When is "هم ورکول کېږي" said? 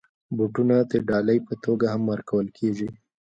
1.93-2.89